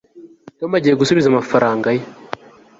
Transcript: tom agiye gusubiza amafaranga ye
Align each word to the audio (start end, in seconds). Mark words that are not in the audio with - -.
tom 0.59 0.71
agiye 0.77 0.95
gusubiza 1.01 1.27
amafaranga 1.29 1.87
ye 1.97 2.03